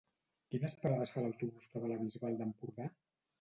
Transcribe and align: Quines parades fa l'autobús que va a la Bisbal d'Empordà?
Quines 0.53 0.73
parades 0.85 1.11
fa 1.17 1.23
l'autobús 1.25 1.69
que 1.75 1.83
va 1.85 1.91
a 1.91 1.93
la 1.93 1.99
Bisbal 2.05 2.41
d'Empordà? 2.41 2.89